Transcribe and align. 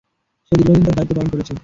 সে 0.45 0.53
দীর্ঘদিন 0.57 0.83
তার 0.85 0.95
দায়িত্ব 0.97 1.13
পালন 1.15 1.29
করেছে। 1.33 1.53